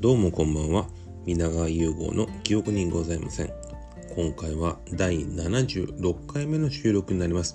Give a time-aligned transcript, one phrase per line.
[0.00, 0.86] どうもこんばんは。
[1.26, 3.52] 皆川融合の記憶にございません。
[4.16, 7.54] 今回は第76回目の収録になります。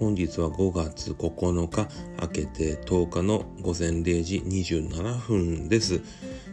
[0.00, 1.88] 本日は5月9日、
[2.20, 6.00] 明けて10日の午前0時27分です。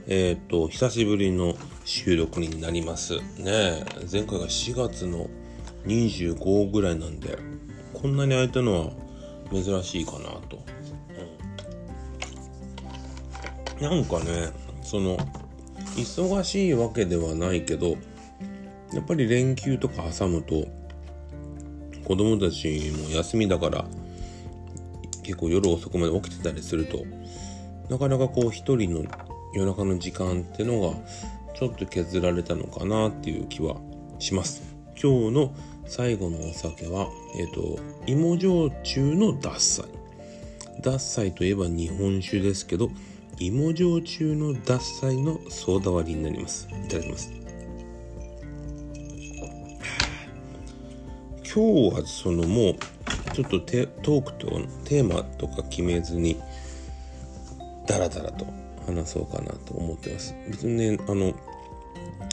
[0.05, 1.55] えっ、と、久しぶりの
[1.86, 3.16] 収録になります。
[3.39, 5.28] ね前回が4月の
[5.88, 7.39] 25ぐらいなんで、
[7.96, 8.92] こんなに空いたのは
[9.52, 10.20] 珍しいかな
[10.50, 10.64] と。
[13.80, 14.61] うん、なんかね、
[14.91, 15.16] その
[15.95, 17.95] 忙しいわけではないけど
[18.91, 20.67] やっぱり連休とか挟むと
[22.04, 23.86] 子供たちも休みだから
[25.23, 27.05] 結構夜遅くまで起きてたりすると
[27.90, 29.05] なかなかこう一人の
[29.54, 30.98] 夜中の時間ってのが
[31.58, 33.78] ちょっと削られたのかなっていう気は
[34.20, 34.62] します。
[35.02, 35.55] 今日の
[35.86, 39.86] 最後のお酒は、えっ、ー、と、芋焼酎の獺祭。
[40.81, 42.89] 獺祭といえば日本酒ですけど、
[43.40, 46.67] 芋焼酎の獺祭のソーダ割りになります。
[46.69, 47.31] いただきます。
[51.53, 52.75] 今日はそのもう
[53.33, 54.47] ちょっとテトークと
[54.86, 56.39] テーマとか決めずに
[57.88, 58.45] ダラダラと
[58.86, 60.34] 話そうかなと思ってます。
[60.47, 61.34] 別にねあの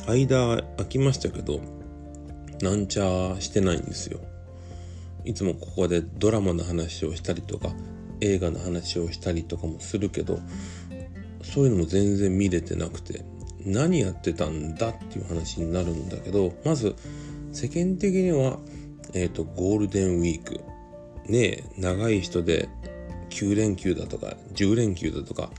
[0.07, 1.61] 間空きましたけど
[2.63, 4.21] なんちゃしてないんですよ。
[5.25, 7.71] いつもここでドラマの話をしたりとか
[8.21, 10.41] 映画の話をしたりとかもするけど
[11.53, 13.25] そういうのも全然見れてなくて
[13.65, 16.95] 何やってたんだっていう話になるんだけどまず
[17.53, 18.59] 世間的には、
[19.15, 20.61] えっ、ー、とゴールデンウィーク。
[21.27, 22.69] ね長い人で
[23.31, 25.51] 9連休だとか10連休だとか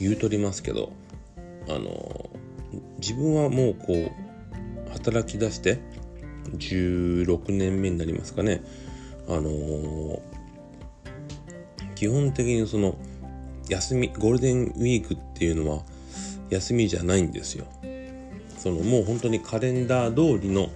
[0.00, 0.90] 言うとりますけど
[1.68, 2.30] あの
[2.98, 5.78] 自分はもうこう働き出して
[6.52, 8.62] 16年目になりますかね。
[9.28, 10.22] あの
[11.94, 12.96] 基本的にその
[13.68, 15.82] 休みゴールデンウィークっていうのは
[16.50, 17.66] 休みじゃないんですよ。
[18.58, 20.70] そのもう本当にカレンダー通りの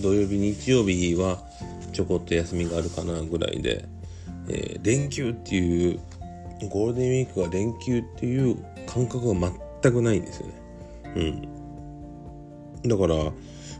[0.00, 1.42] 土曜日日曜日は
[1.92, 3.84] ちょこっと休みがあるかなぐらいで、
[4.48, 6.00] えー、連休っていう
[6.68, 8.56] ゴールデンウィークが連休っていう
[8.86, 9.52] 感覚が
[9.82, 10.54] 全くないんですよね。
[12.84, 12.88] うん。
[12.88, 13.14] だから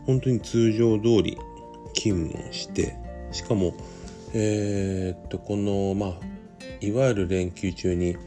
[0.05, 1.37] 本当に通常通り
[1.93, 2.95] 勤務をして
[3.31, 3.73] しかも
[4.33, 6.30] えー、っとこのまあ
[6.81, 8.17] いわゆる連休中に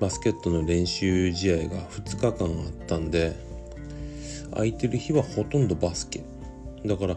[0.00, 3.36] バスケットの練習試合が2日間あったんで
[4.52, 6.22] 空いてる日はほとんどバスケ。
[6.84, 7.16] だから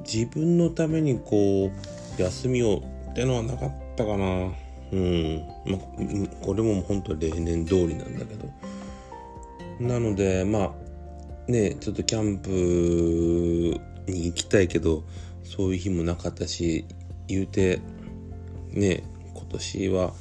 [0.00, 1.70] 自分のためにこ
[2.18, 4.52] う休みをってのはなかったかな。
[4.92, 5.42] うん。
[5.66, 8.50] まあこれも本当例年通りなんだけど。
[9.80, 10.74] なのでま
[11.48, 12.50] あねちょっとキャンプ
[14.10, 15.04] に行きたいけど
[15.44, 16.84] そういう日もなかったし
[17.28, 17.80] 言うて
[18.70, 19.02] ね
[19.34, 20.12] 今年は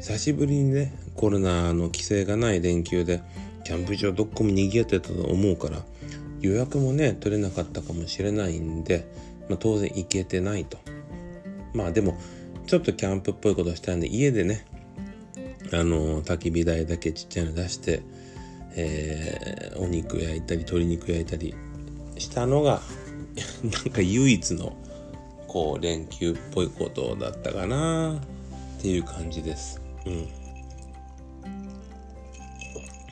[0.00, 3.22] 久しぶりにねコロナの規制がない連休で
[3.64, 5.82] キャンプ場どっこも賑わってたと思うから
[6.40, 9.06] 予約もね取れなかったかもしれないんで、
[9.48, 10.78] まあ、当然行けてないと。
[11.72, 12.18] まあでも
[12.66, 14.66] ちょっとキャンプっぽいことしたんで家でね
[15.72, 18.02] あの焚き火台だけちっちゃいの出して、
[18.74, 21.54] えー、お肉焼いたり鶏肉焼いたり
[22.18, 22.82] したのが
[23.64, 24.76] なんか唯一の
[25.52, 28.18] こう連休っぽいことだったかな
[28.78, 29.82] っていう感じです。
[30.06, 30.10] う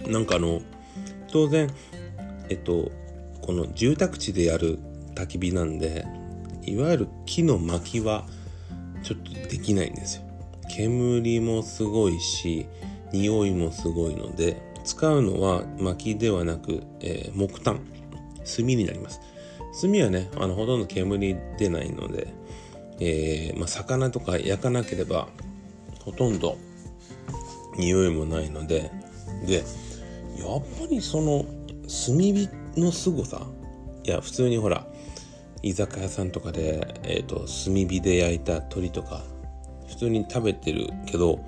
[0.09, 0.11] ん。
[0.11, 0.63] なんかあの、
[1.31, 1.69] 当然、
[2.49, 2.91] えっと、
[3.43, 4.79] この住宅地でやる
[5.15, 6.07] 焚き火なんで、
[6.65, 8.25] いわゆる木の薪は
[9.03, 10.23] ちょっとできないんですよ。
[10.75, 12.67] 煙もすごいし、
[13.13, 17.81] 匂いもすごいので、使うのは薪ではなく、えー、木炭、
[18.57, 19.21] 炭になります。
[19.81, 22.29] 炭はね、あの、ほとんど煙出ないので、
[23.01, 25.29] えー、まあ、魚とか焼かなければ
[26.05, 26.59] ほとんど
[27.77, 28.91] 匂いもないので
[29.47, 29.65] でやっ
[30.79, 31.45] ぱりその
[31.89, 33.47] 炭火の凄さ
[34.05, 34.87] いや普通にほら
[35.63, 39.25] 居酒屋さんとかで、えーと、炭火で焼いた鶏とか
[39.89, 41.41] 普通に食べてるけど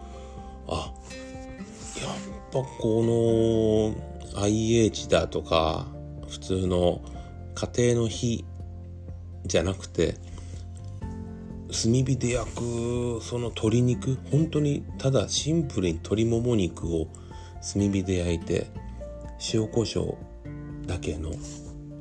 [0.68, 0.92] あ
[2.00, 2.16] やっ
[2.52, 3.94] ぱこ
[4.34, 5.86] の IH だとか
[6.28, 7.02] 普通の
[7.54, 8.44] 家庭の火
[9.44, 10.16] じゃなくて
[11.72, 17.08] 炭火で焼くその鶏肉本当にただシンプルに鶏もも肉を
[17.72, 18.66] 炭火で焼いて
[19.52, 21.32] 塩コショウだけの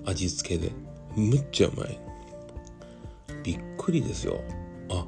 [0.06, 0.72] 味付けで
[1.16, 2.00] むっちゃうまい。
[3.44, 4.42] びっくりですよ。
[4.90, 5.06] あ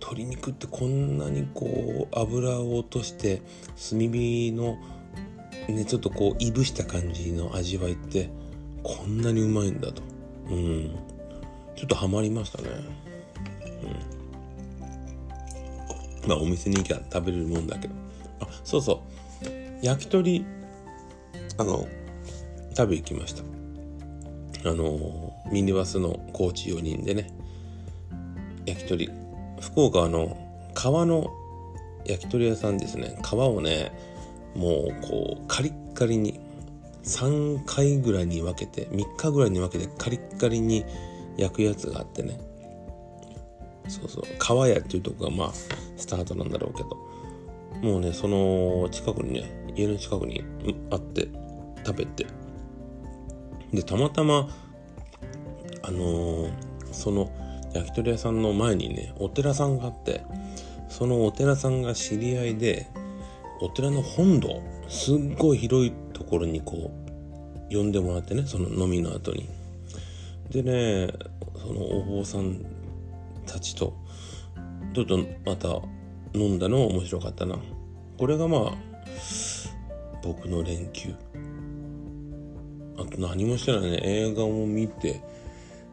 [0.00, 3.42] 鶏肉ってこんなにこう油を落として
[3.90, 4.78] 炭火の
[5.68, 8.30] ねちょっとこういぶした感じの味わいって
[8.88, 10.02] こんなにうまいんだと。
[10.48, 10.96] うん。
[11.76, 12.70] ちょっとハマりましたね。
[16.24, 16.28] うん。
[16.28, 17.94] まあお店に行きゃ食べれるもんだけど。
[18.40, 19.02] あそうそ
[19.44, 19.84] う。
[19.84, 20.46] 焼き鳥
[21.58, 21.86] あの
[22.74, 23.42] 食べ行きました。
[24.70, 27.30] あのミニバスのコーチ4人でね。
[28.64, 29.10] 焼き鳥。
[29.60, 30.36] 福岡の
[30.72, 31.30] 川の
[32.06, 33.20] 焼き鳥屋さんですね。
[33.22, 33.92] 皮をね
[34.54, 36.40] もうこうカリッカリに
[37.04, 40.84] 3回ぐらいに分けて3日ぐらいに分けてカリッカリに
[41.36, 42.38] 焼くやつがあってね。
[43.88, 44.24] そうそう。
[44.38, 45.52] 川屋っていうとこがまあ
[45.96, 47.08] スタートなんだろうけど。
[47.82, 50.44] もうねその近くにね家の近くに
[50.90, 51.28] あって
[51.86, 52.26] 食べて。
[53.72, 54.48] でたまたま
[55.82, 56.52] あのー、
[56.92, 57.30] その
[57.74, 60.24] 焼き鳥屋さんの前にねお寺さんがあって
[60.88, 62.88] そのお寺さんが知り合いで
[63.60, 66.90] お寺の本堂すっごい広いところにこ
[67.70, 69.48] う呼んでもらってねその飲みの後に。
[70.50, 71.12] でね
[71.56, 72.64] そのお坊さん
[73.46, 73.94] たちと
[74.94, 75.68] ちょっとまた
[76.34, 77.56] 飲んだの面白かったな。
[78.18, 78.72] これがまあ
[80.24, 81.14] 僕の連休。
[82.96, 84.00] あと何もしてないね。
[84.02, 85.22] 映画も見て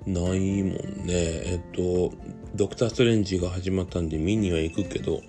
[0.08, 1.14] ないもんね。
[1.14, 2.14] えっと
[2.56, 5.22] ドクター・ストレンジが始まったんで見には行くけど。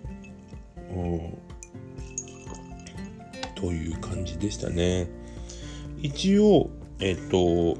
[0.90, 1.38] うん。
[3.56, 5.08] という感じでしたね。
[6.00, 6.70] 一応
[7.00, 7.76] えっと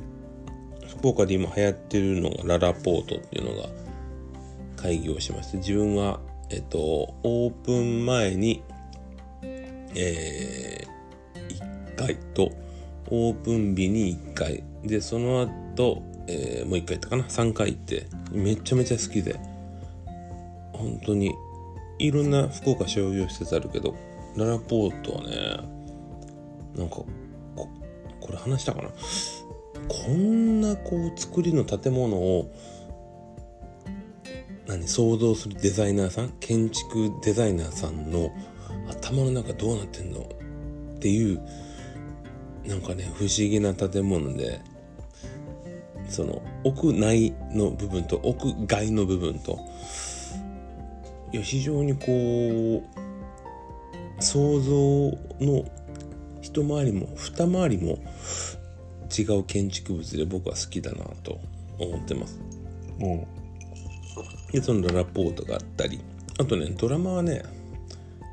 [0.99, 3.69] 福岡で今流行ってるのがララポートっていうのが
[4.77, 6.19] 会議をしまして自分は
[6.51, 6.79] えっと
[7.23, 8.65] オープン前に
[9.95, 12.51] えー、1回と
[13.09, 14.65] オープン日に1回。
[14.85, 15.43] でその
[15.75, 19.39] 後えー、もう一回行ったかな？3回行ってめちゃめちゃ好きで。
[20.73, 21.35] 本当に
[21.99, 23.95] いろんな福岡商業施設あるけど
[24.37, 25.57] ララポートはね
[26.77, 27.09] なんかこ
[28.21, 28.89] これ話したかな？
[29.89, 32.53] こんなこう作りの建物を
[34.67, 36.31] 何想像するデザイナーさん？
[36.41, 38.31] 建築デザイナーさんの
[38.89, 41.41] 頭の中どうなってんのっていう
[42.67, 44.61] なんかね不思議な建物で
[46.09, 49.59] その屋内の部分と屋外の部分と
[51.33, 53.06] いや非常にこう
[54.21, 54.73] 想像
[55.41, 55.65] の
[56.43, 57.99] 一回りも二回りも
[59.17, 61.41] 違う建築物で僕は好きだなと
[61.79, 62.41] 思ってます。
[63.01, 63.27] うん、
[64.53, 66.01] でそのラポートがあったり
[66.39, 67.43] あとねドラマはね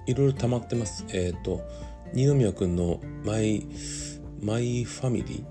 [0.07, 1.05] いろいろ溜まってます。
[1.09, 1.61] えっ、ー、と
[2.13, 3.65] 二宮君のマイ
[4.41, 5.43] マイファミリ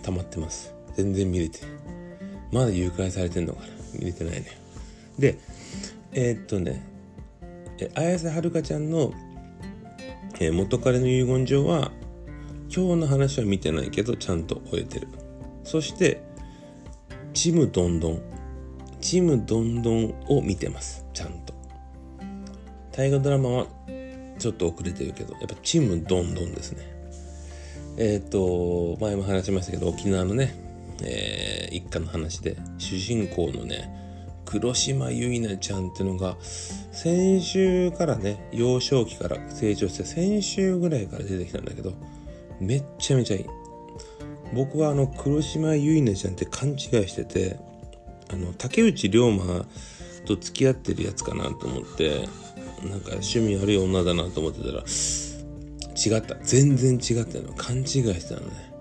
[0.00, 0.74] ー溜まってます。
[0.94, 1.60] 全然見れて
[2.50, 4.46] まだ誘拐されてんのかな見れてないね
[5.16, 5.38] で
[6.12, 6.82] えー、っとね
[7.94, 9.12] 綾瀬はるかちゃんの、
[10.40, 11.90] えー、元彼の遺言状は
[12.74, 15.08] 今日の話は見てないけどちゃんと終えてる。
[15.64, 16.22] そして
[17.34, 18.22] ちむどんどん
[19.00, 21.04] ちむどんどんを見てます。
[21.12, 21.54] ちゃんと。
[22.92, 23.66] 大河ドラマは
[24.38, 26.82] ちょっと遅れてるけどやっぱちむどんどんですね。
[27.96, 30.68] えっ、と前も話しましたけど沖縄のね
[31.02, 33.97] えー、一家の話で主人公のね
[34.48, 41.92] 黒島結菜ちゃんってのが先週からね幼少期から成長して先週ぐらいから出てきたんだけど
[42.58, 43.46] めっちゃめちゃいい。
[44.54, 47.58] 僕はあの黒島結菜ちゃんって勘違いしてて
[48.32, 49.66] あの竹内涼真
[50.24, 52.26] と付き合ってるやつかなと思って
[52.88, 56.36] なんか趣味悪い女だなと思ってたら違った。
[56.36, 57.52] 全然違ったの。
[57.52, 58.72] 勘違いしてたのね。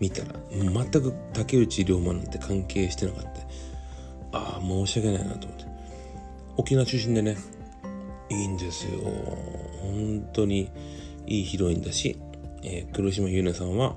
[0.00, 0.40] 見たら。
[0.50, 3.49] 全く竹内涼真なんて関係してなかった。
[4.32, 5.64] ああ申し訳ないなと思って。
[6.56, 7.36] 沖縄中心でね
[8.30, 9.00] いいんですよ。
[9.82, 10.70] 本当に
[11.26, 12.18] いいヒロインだし、
[12.62, 13.96] えー、黒島優奈さんは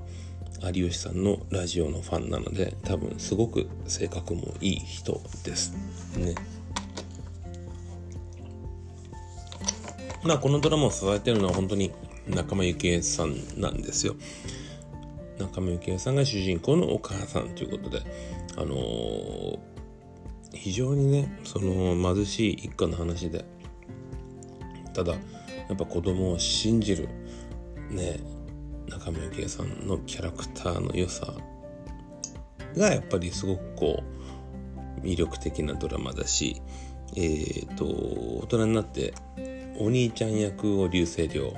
[0.72, 5.72] 有吉さんのラジオのファンなので多分すごく性格もいい人です。
[6.16, 6.34] ね。
[10.22, 11.92] まあこのドラマを支えてるのは本当に
[12.26, 14.16] 仲間由紀恵さんなんですよ。
[15.38, 18.02] 中村幸恵さんが主人公のお母さんということで、
[18.56, 19.58] あのー、
[20.54, 23.44] 非常にねその貧しい一家の話で。
[24.94, 25.18] ただや
[25.72, 27.08] っぱ子供を信じる
[27.90, 28.20] ね
[28.88, 31.34] 中村幸恵さんのキャラクターの良さ
[32.76, 34.02] がやっぱりすごくこ
[35.00, 36.62] う魅力的なドラマだし
[37.16, 39.14] えっ、ー、と大人になって
[39.80, 41.52] お兄ちゃん役を流星涼。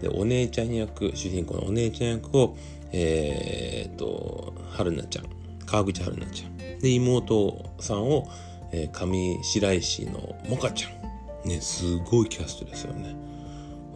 [0.00, 2.56] でお姉ちゃん役主人公のお姉ちゃん役を
[2.92, 5.24] えー、っと、春菜ちゃん、
[5.64, 6.51] 川口春菜ちゃん。
[6.82, 8.28] で、妹さんを、
[8.72, 11.48] えー、上白石のもかちゃん。
[11.48, 13.16] ね、すごいキャストですよね。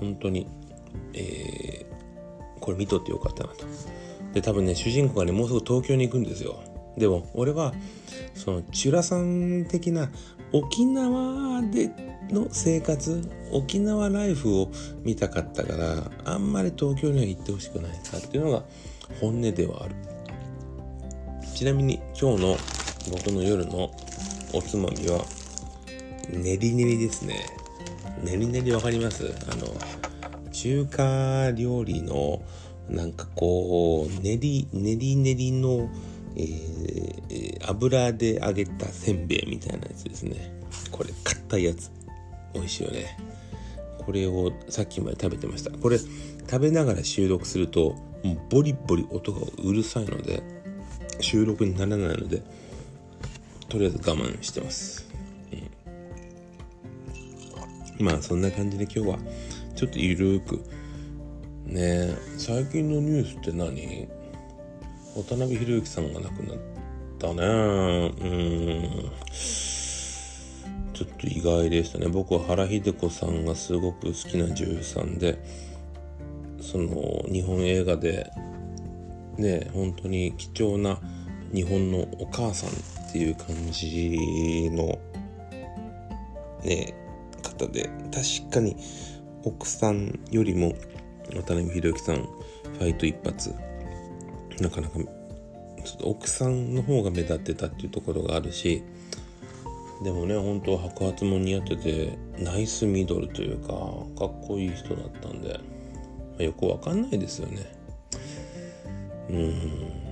[0.01, 0.49] 本当に、
[1.13, 3.67] えー、これ見とってよかったなと。
[4.33, 6.61] で、多分ね、主人公がね、もうすぐ東京に行くんですよ。
[6.97, 7.75] でも、俺は、
[8.35, 10.11] その、チュラさん的な
[10.53, 11.91] 沖縄で
[12.31, 14.71] の生活沖縄ライフを
[15.03, 18.65] 見たかったからあんまり東京には行ってほしくないかっていうのが
[19.21, 19.95] 本音ではある
[21.55, 22.57] ちなみに今日の
[23.11, 23.91] 僕の夜の
[24.53, 25.25] おつまみは
[26.31, 27.47] 練り練りですね。
[28.23, 29.33] 練り練りわかります？
[29.51, 29.67] あの
[30.53, 32.43] 中華料理の
[32.89, 35.89] なんかこう練り練り練りの
[36.39, 40.53] えー、油で揚げたせんべいみたいなやつですね。
[40.91, 41.91] これ硬いやつ。
[42.53, 43.17] 美味しいよね。
[43.99, 45.71] これをさっきまで食べてました。
[45.71, 47.97] これ食べながら収録すると
[48.51, 50.43] ボリボリ音がうるさいので
[51.21, 52.43] 収録にならないので
[53.69, 55.09] とりあえず我慢してます、
[57.99, 59.19] うん、まあそんな感じで今日は
[59.75, 60.65] ちょっとゆるく。
[61.67, 64.09] ね最近のニュースって何？
[65.17, 66.59] 渡辺裕之さんが亡くなっ
[67.19, 67.43] たね。
[67.43, 69.11] うん。
[70.95, 72.07] ちょっと意外でしたね。
[72.09, 75.39] 僕は原秀子さんがすごく好きな女優さんで
[76.61, 78.31] その日本映画で
[79.37, 81.01] ね本当に貴重な
[81.53, 82.71] 日本のお母さん
[83.17, 84.99] っていう感じの
[86.63, 86.93] ね
[87.43, 88.77] 方で確かに
[89.43, 90.75] 奥さんよりも
[91.35, 93.55] 渡辺裕之さんファイト一発
[94.61, 95.05] なかなかちょ
[95.95, 98.83] っと奥さんの方が目立ってたっていうところがあるし
[100.05, 105.61] でもね本当白髪も似合っててナイスミドルというかかっこいい人だったんで、ま
[106.41, 107.75] あ、よくわかんないですよね。
[109.31, 110.07] うん。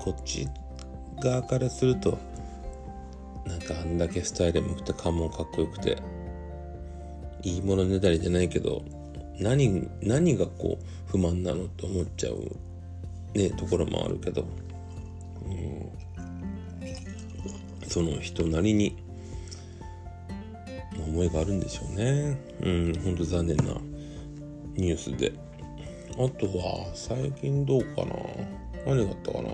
[0.00, 0.48] こっち
[1.20, 2.18] 側からすると
[3.46, 5.98] なんかあんだけスタイルもくて顔もかっこよくて
[7.42, 8.82] いいものねだりじゃないけど
[9.38, 15.88] 何何がこう不満なのって思っちゃうねところもあるけど、うん
[17.88, 18.96] その人なりに
[20.98, 22.36] 思いがあるんでしょうね。
[22.62, 23.64] うんほんと残念な
[24.74, 25.32] ニュースで。
[26.12, 28.16] あとは最近どうかな？
[28.86, 29.50] 何があったかな？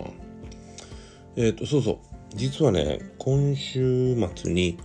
[1.36, 1.98] えっ、ー、とそうそう。
[2.34, 4.78] 実はね今週末に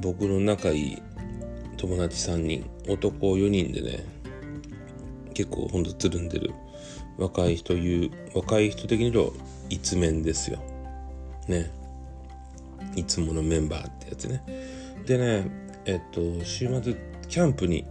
[0.00, 1.02] 僕の仲いい
[1.76, 4.04] 友達3人男4人でね
[5.32, 6.52] 結構ほんとつるんでる
[7.16, 9.34] 若い人言う若い人的に言うと
[9.70, 10.58] 一面ですよ。
[11.46, 11.70] ね。
[12.96, 14.42] いつものメンバーってやつね。
[15.06, 15.50] でね
[15.84, 16.94] えっと週末
[17.28, 17.86] キャンプに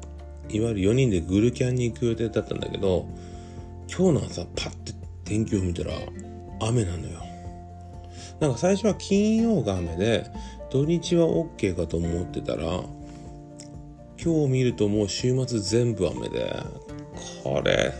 [0.49, 3.07] いわゆる4人でグルキャンに行く予定だったんだけど
[3.89, 4.93] 今日の朝パッて
[5.25, 5.93] 天気を見たら
[6.61, 7.26] 雨なのよ。
[8.39, 10.29] なんか最初は金曜が雨で
[10.69, 12.83] 土日は OK かと思ってたら
[14.23, 16.53] 今日見るともう週末全部雨で
[17.43, 17.93] これ。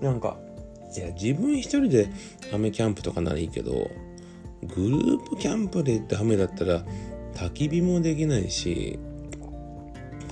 [0.00, 0.36] なんか
[0.96, 2.08] いや自分一人で
[2.52, 3.90] 雨キャンプとかならいいけど
[4.74, 6.82] グループキャンプでダメだったら
[7.34, 8.98] 焚き火もできないし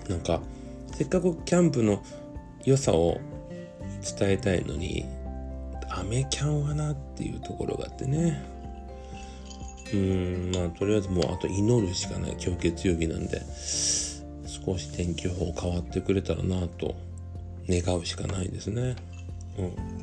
[0.09, 0.41] なんか
[0.93, 2.03] せっかくキャンプの
[2.65, 3.21] 良さを
[4.19, 5.05] 伝えたいのに
[5.91, 8.58] アメキャンはなっていうところがあってね。
[9.95, 12.33] うんまあとりあえずもうあと祈るしかない。
[12.33, 13.40] 今日月曜日なんで
[14.66, 16.95] 少し天気予報変わってくれたらなと
[17.68, 18.97] 願うしかないですね。
[19.59, 19.99] うん。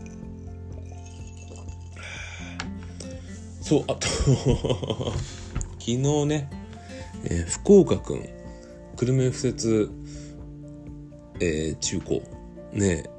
[3.62, 4.08] そう、あと
[5.80, 6.50] 昨日ね、
[7.24, 8.30] えー、福岡くん、
[8.96, 9.90] 久留米敷設、
[11.40, 12.22] えー、中高、
[12.74, 13.10] ね、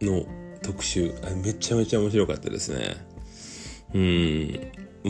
[0.00, 0.24] の
[0.62, 2.96] 特集あ、めちゃめちゃ面白かったですね。
[3.94, 4.60] うん、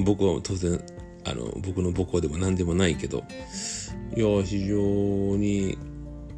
[0.05, 0.81] 僕は当然、
[1.25, 3.25] あの、僕の母校でも何でもないけど、
[4.17, 4.77] いや、非常
[5.37, 5.79] に、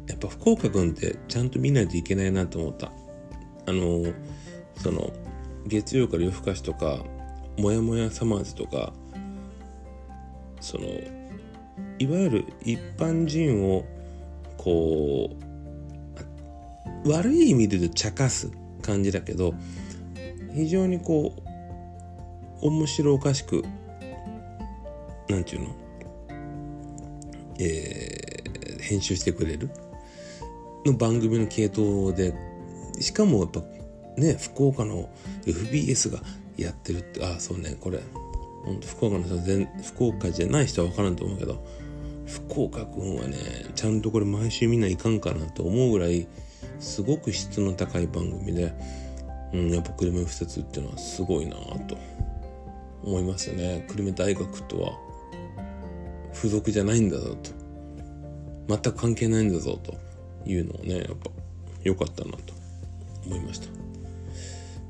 [0.07, 2.91] やっぱ福岡くんってちゃんと見ないといけないなと思った。
[3.67, 4.03] あの、
[4.81, 5.11] その、
[5.67, 7.03] 月曜から夜更かしとか、
[7.59, 8.93] もやもやサマーズとか
[10.61, 10.85] その
[11.97, 13.85] いわゆる一般人を
[14.57, 15.37] こ
[17.05, 18.49] う悪い意味で言うと茶化す
[18.81, 19.53] 感じだけど
[20.53, 21.48] 非常にこう
[22.61, 23.63] 面白おかしく
[25.29, 25.75] なんていうの？
[27.59, 29.69] えー、編集してくれる？
[30.85, 32.33] の番組の系統で
[32.99, 33.61] しかもやっぱ
[34.17, 35.09] ね福岡の
[35.45, 36.19] FBS が
[36.57, 37.99] やってるってああそうねこれ
[38.65, 41.63] ほんと福岡の人全福岡じゃない人は分からんと思うけど
[42.25, 43.37] 福岡くんはね
[43.75, 46.27] ちゃんとこれ毎週みんないかんかなと思うぐらい
[46.79, 48.73] すごく質の高い番組で、
[49.53, 51.97] うん、やっぱ久留米敷設っていうのはすごいなと。
[53.03, 53.85] 思いますね。
[53.89, 54.91] 久留米大学とは
[56.33, 57.51] 付属じゃないんだぞと。
[58.67, 59.97] 全く関係ないんだぞと。
[60.45, 61.29] いうのをねやっぱ
[61.83, 62.53] 良かったなと。
[63.25, 63.67] 思いました。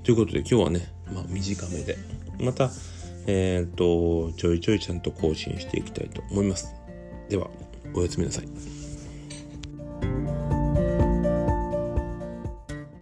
[0.03, 1.97] ということで今日はねまあ、短めで。
[2.39, 2.69] また
[3.27, 6.73] えっ、と、ちょいちょいちゃんと更新していきたいと思います。
[7.29, 7.49] では、
[7.93, 8.78] おやすみなさい。